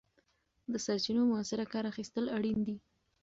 د 0.71 0.73
سرچینو 0.85 1.23
مؤثره 1.31 1.65
کار 1.73 1.83
اخیستل 1.91 2.25
اړین 2.35 2.57
دي. 2.67 2.75